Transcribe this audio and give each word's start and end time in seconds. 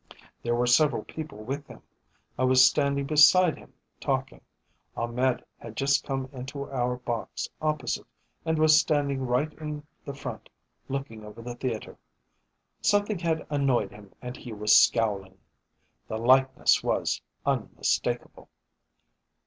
There 0.41 0.55
were 0.55 0.65
several 0.65 1.03
people 1.03 1.43
with 1.43 1.67
him. 1.67 1.83
I 2.35 2.43
was 2.43 2.65
standing 2.65 3.05
beside 3.05 3.59
him, 3.59 3.71
talking. 3.99 4.41
Ahmed 4.97 5.45
had 5.59 5.77
just 5.77 6.03
come 6.03 6.27
into 6.33 6.67
our 6.71 6.95
box 6.97 7.47
opposite 7.61 8.07
and 8.43 8.57
was 8.57 8.75
standing 8.79 9.27
right 9.27 9.53
in 9.59 9.85
the 10.03 10.15
front 10.15 10.49
looking 10.89 11.23
over 11.23 11.43
the 11.43 11.53
theatre. 11.53 11.97
Something 12.81 13.19
had 13.19 13.45
annoyed 13.51 13.91
him 13.91 14.11
and 14.23 14.35
he 14.35 14.51
was 14.53 14.75
scowling. 14.75 15.37
The 16.07 16.17
likeness 16.17 16.81
was 16.83 17.21
unmistakable. 17.45 18.49